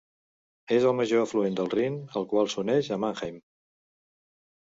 És 0.77 0.85
el 0.91 0.95
major 0.99 1.19
afluent 1.25 1.57
del 1.59 1.69
Rin, 1.73 1.99
al 2.21 2.25
qual 2.31 2.49
s'uneix 2.55 2.89
a 2.95 2.99
Mannheim. 3.05 3.37